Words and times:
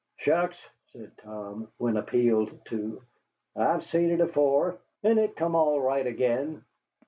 "Shucks!" 0.17 0.57
said 0.87 1.15
Tom, 1.19 1.67
when 1.77 1.95
appealed 1.95 2.65
to, 2.69 3.03
"I've 3.55 3.83
seed 3.83 4.09
it 4.09 4.19
afore, 4.19 4.79
and 5.03 5.19
it 5.19 5.35
come 5.35 5.53
all 5.55 5.79
right 5.79 6.07
again." 6.07 6.65